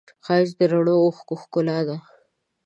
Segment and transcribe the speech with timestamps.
[0.25, 1.97] ښایست د رڼو اوښکو ښکلا ده